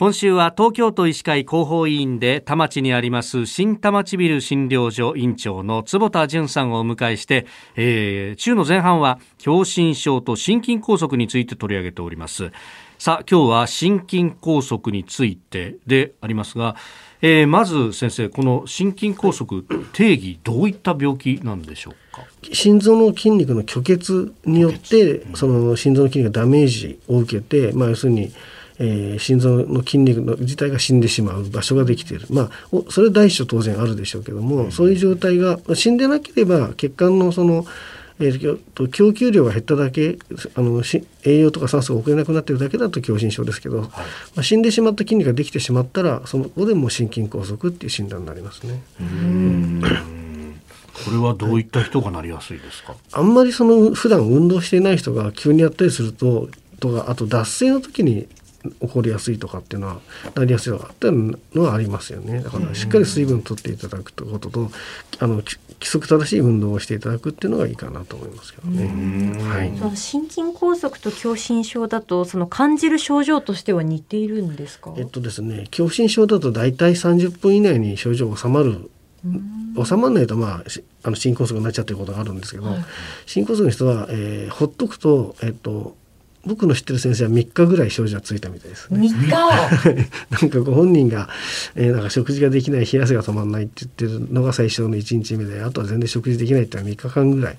[0.00, 7.44] 今週は東京都医師会広報委員で田町にあります新田町ビル診療所院長の坪田淳さんをお迎えして、
[7.76, 12.50] えー、週の前半は狭心症と心筋梗塞について取り上げております。
[12.98, 16.76] さあ今日は心筋梗塞についてでありますが、
[17.20, 19.46] えー、まず先生この心筋梗塞
[19.92, 22.22] 定義どういった病気なんでしょうか？
[22.50, 28.32] 心臓の筋肉の虚血によって、その心臓の筋肉がダメージを受けて、まあ、要するに
[28.82, 32.50] えー、心臓の筋肉の自体が死んでしまう場所ができている、まあ、
[32.88, 37.66] それ第一種当然あるでしょうけども、うん、そういう状態が死んでなければ血管のその、
[38.20, 40.18] えー、供給量が減っただけ
[40.54, 40.82] あの
[41.24, 43.96] 栄養とか酸素が送れなくなっているだけだと狭心症ですけど、はい、ま
[44.36, 48.82] あ、死んでしまった筋肉ができてしまったらそこでも心筋梗塞っていう診断になりますね。
[51.04, 58.26] これはどういった人がなりやすいですか、 あんまりその普段運動していない人が急にやったりするととかあと脱水の時に
[58.62, 60.00] 起こりやすいとかっていうのは
[60.34, 62.42] なりやすいっていうのはありますよね。
[62.42, 64.70] だからしっかり水分取っていただくということと
[65.18, 69.42] あの規則正しい運動をしていただくっていうのがいいかなと思いますけどね。
[69.42, 74.92] はい、心筋梗塞と狭心症だとその感じる症状としては似ているんですか？
[74.98, 78.90] えっとですね狭心症だと大体30分以内に症状が収まる
[79.84, 80.64] 収まらないと、まあ、
[81.04, 82.84] あの心梗塞になっちゃうということがあるんですけど、はい、
[83.26, 85.96] 心梗塞の人は、えー、ほっとくと、えっと、
[86.46, 89.08] 僕の知ってる先生は3日ぐらい症状がついたみたいですね。
[89.08, 89.30] 3日。
[90.30, 91.28] なんかご本人が、
[91.74, 97.58] えー、なんか食事ができない冷や汗が止まらないって言ってるのが最初の1日目であとは全然食事できないってのは3日間ぐらい。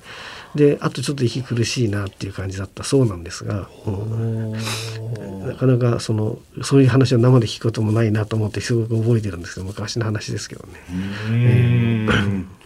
[0.56, 10.73] であとちょっと息苦しいなっていう感じだったそうなんですが、うん、なかなかそのそういう話を生で聞くこともないなと思ってすごく覚えてるんですけど昔の話ですけどね。
[11.30, 12.61] えー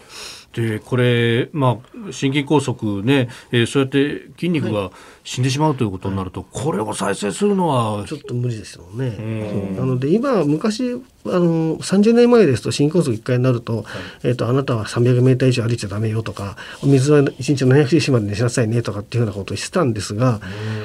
[0.56, 4.90] でこれ、まあ、心筋梗塞ね、えー、そうやって筋肉が
[5.26, 9.76] 死んでしまうということになると、はい、これを再生するのはちょっと無理ですよね。
[9.76, 13.86] なので今昔あの30年前ですと心梗塞1回になるとはい、
[14.24, 20.40] えーと、あなたは 300m 以上歩いちゃダメよとかお水は1日 700cc までにしなさいねとかっていうようなことをしてたんですが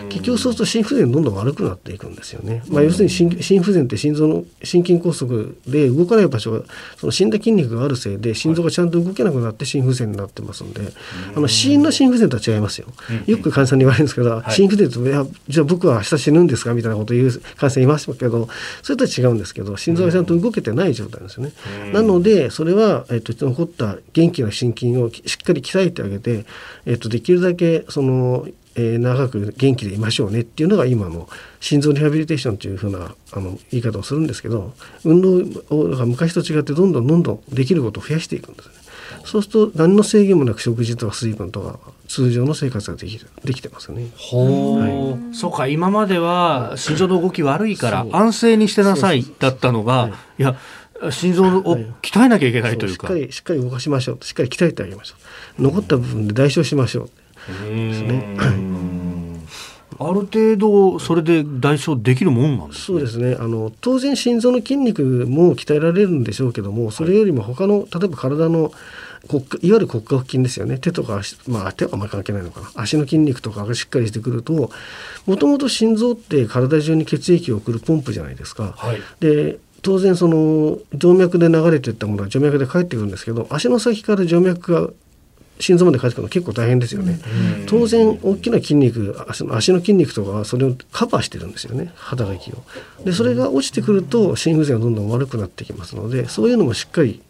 [0.08, 2.62] 結局そうすると心不全どんどん悪くなっていくんですよね。
[2.68, 6.62] まあ、要するに心心不全って心臓の心筋梗塞で動かない場所が
[6.96, 10.80] その死んだ筋肉があるせいで心臓がちゃんと動けなくなって心不全になってますんで、
[11.36, 12.86] あの死因の心不全とは違いますよ。
[13.26, 18.48] よく患者さんに言われるんですけど、心不全といやじゃあ僕は明日死ぬんですかみたいなことを言う患者さんいますけど
[18.82, 21.52] それとは違うんですけど心臓がちゃんと動けてない状態ですよね。
[21.92, 26.44] なのでそれは、えっと、残った元気な心筋をしっかり鍛えてあげて、
[26.86, 28.46] えっと、できるだけその
[28.76, 31.28] えー、長く元気でいましょうねっていうのが今の
[31.58, 34.72] 心臓リハビリテーションというふうなあの言い方をするんですけど
[35.04, 38.74] 運動をだから昔と違ってどんどんどんどんできることを増やしていくんですね。
[39.24, 41.78] そうすると何の制限もなく食事とか水分とか
[42.08, 44.08] 通常の生活ができるできてますね。
[44.16, 50.56] ほう、はい、そうか今までは心臓の動き悪いから安静にしてなさいだったのが、はい、いや
[51.10, 55.14] 心臓を鍛えなきゃいけないというか、はい、しっかりしっかり動かしましょうしっかり鍛えてあげましょ
[55.58, 55.62] う。
[55.62, 57.10] 残った部分で代償しましょう
[57.48, 58.36] ですね。
[60.02, 63.36] ある程度それで代償できるもんなんです、ね、そうですね。
[63.38, 68.72] あの当然心臓の筋肉も鍛えられるんでしょうけどもそれよりも他の例えば体の
[69.28, 70.78] 骨いわゆる骨格腹筋ですよね。
[70.78, 72.70] 手とか足まあ手はあんまり関係ないのかな。
[72.76, 74.70] 足の筋肉とかがしっかりしてくると
[75.26, 78.72] もともと心臓って体中に血液を送るポンプじゃないですか。
[78.78, 84.90] はい、で当然その静脈で流れていったものは静脈で帰ってくるんですけど足の先から静脈が
[85.60, 87.20] 心臓まで帰ってくるの結構大変ですよね。
[87.66, 92.62] 当然大きな筋肉足の足の筋肉とかはそれをカバーしてるんですよね働きを。
[93.04, 97.22] でそれが落ちてくると心不全がどんどん悪くなってきますのでそういうのもしっかり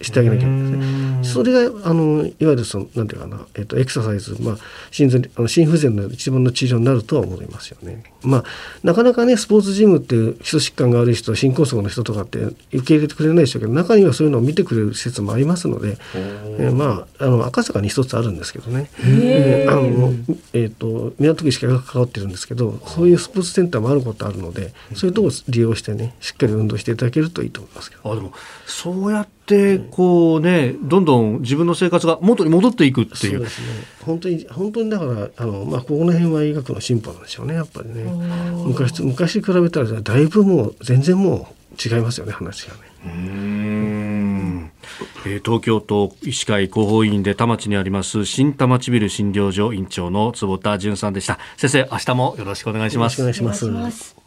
[0.00, 1.24] してあげなきゃいけないですね。
[1.24, 4.56] それがあのいわゆるそのなんていうかな、えっと、エクササイズ、まあ、
[4.90, 8.04] 心臓あの心不全の一番の治療になるとは思いますよね。
[8.22, 8.44] まあ、
[8.82, 20.12] なかなかねスポーツジムっていう基礎疾患が悪い人心梗塞の人とかって受け入れてくれないでしょうけど中にはそういうのを見てくれる施設もありますので、えー、まああの赤坂に一つあるんですけどね、えー、あの
[20.52, 28.12] えーと、港区医師会が関わってるんですけどそういうスポーツセンターもあることあるのでそういうところを利用してねしっかり運動していただけるといいと思いますけど。
[28.12, 28.32] あでも
[28.66, 29.45] そうやって
[29.90, 33.32] こうねどんどん自分の生活が元に戻っていくっていう。
[33.34, 33.66] そうですね。
[34.04, 38.04] 本当に本当にだからあの、まあ、ここの辺は医学の進歩なんでしょうねやっぱりね。
[38.66, 42.80] 昔昔比べたらだいぶもう全然もう違いますよね話がね。
[43.04, 44.70] うん。
[45.26, 51.38] えー、東京都医師会広報委員で田町にあります新田町ビル診療所院長の坪田淳さんでした。
[51.56, 53.20] 先生明日もよろしくお願いします。
[53.20, 54.25] よろしくお願いします